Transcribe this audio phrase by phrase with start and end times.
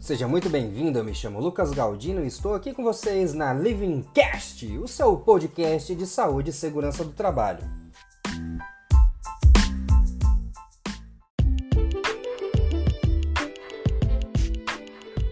[0.00, 4.02] Seja muito bem-vindo, eu me chamo Lucas Galdino e estou aqui com vocês na Living
[4.14, 7.62] Cast, o seu podcast de saúde e segurança do trabalho.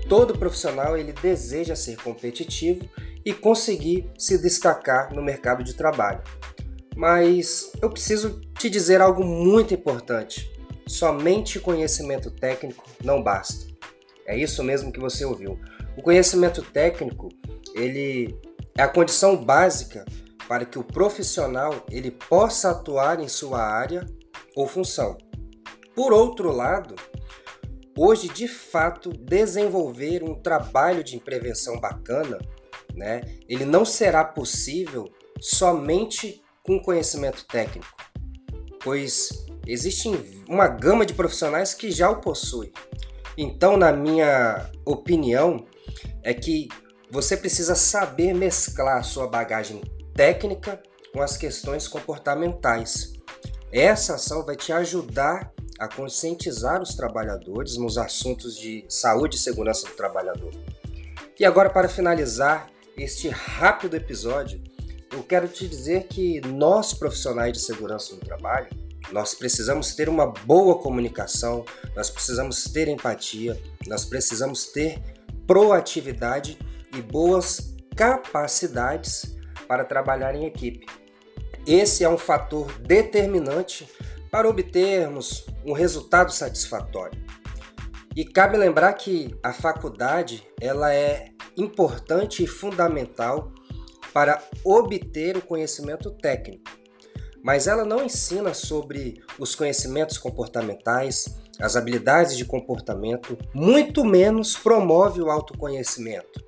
[0.07, 2.87] Todo profissional ele deseja ser competitivo
[3.25, 6.23] e conseguir se destacar no mercado de trabalho.
[6.95, 10.53] Mas eu preciso te dizer algo muito importante.
[10.87, 13.68] Somente conhecimento técnico não basta.
[14.29, 15.59] É isso mesmo que você ouviu.
[15.97, 17.31] O conhecimento técnico,
[17.75, 18.39] ele
[18.77, 20.05] é a condição básica
[20.47, 24.05] para que o profissional ele possa atuar em sua área
[24.55, 25.17] ou função.
[25.95, 26.95] Por outro lado,
[27.97, 32.39] hoje de fato desenvolver um trabalho de prevenção bacana,
[32.95, 33.23] né?
[33.49, 37.89] Ele não será possível somente com conhecimento técnico,
[38.85, 40.11] pois existe
[40.47, 42.71] uma gama de profissionais que já o possuem.
[43.41, 45.65] Então, na minha opinião,
[46.25, 46.69] é que
[47.09, 49.81] você precisa saber mesclar sua bagagem
[50.13, 53.13] técnica com as questões comportamentais.
[53.73, 59.87] Essa ação vai te ajudar a conscientizar os trabalhadores nos assuntos de saúde e segurança
[59.87, 60.53] do trabalhador.
[61.39, 64.61] E agora, para finalizar este rápido episódio,
[65.13, 68.67] eu quero te dizer que nós, profissionais de segurança do trabalho,
[69.13, 71.65] nós precisamos ter uma boa comunicação,
[71.97, 75.01] nós precisamos ter empatia, nós precisamos ter
[75.47, 76.59] proatividade
[76.97, 80.87] e boas capacidades para trabalhar em equipe.
[81.67, 83.89] Esse é um fator determinante
[84.31, 87.21] para obtermos um resultado satisfatório.
[88.17, 93.53] E cabe lembrar que a faculdade ela é importante e fundamental
[94.13, 96.71] para obter o conhecimento técnico,
[97.49, 105.23] mas ela não ensina sobre os conhecimentos comportamentais, as habilidades de comportamento, muito menos promove
[105.23, 106.45] o autoconhecimento,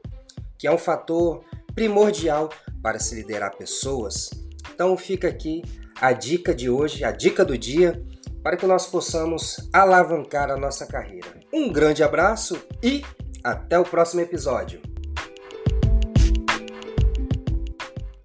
[0.58, 1.42] que é um fator
[1.74, 2.50] primordial
[2.82, 4.28] para se liderar pessoas.
[4.74, 5.62] Então fica aqui
[5.98, 8.04] a dica de hoje, a dica do dia,
[8.42, 11.40] para que nós possamos alavancar a nossa carreira.
[11.50, 13.02] Um grande abraço e
[13.42, 14.89] até o próximo episódio.